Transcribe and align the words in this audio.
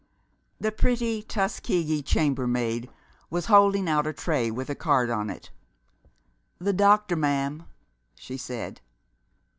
The 0.59 0.71
pretty 0.71 1.21
Tuskegee 1.21 2.01
chambermaid 2.01 2.89
was 3.29 3.45
holding 3.45 3.87
out 3.87 4.07
a 4.07 4.13
tray 4.13 4.49
with 4.49 4.67
a 4.71 4.73
card 4.73 5.11
on 5.11 5.29
it. 5.29 5.51
"The 6.57 6.73
doctor, 6.73 7.15
ma'am," 7.15 7.65
she 8.15 8.35
said. 8.35 8.81